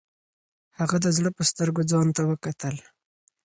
[0.79, 2.75] هغه د زړه په سترګو ځان ته وکتل.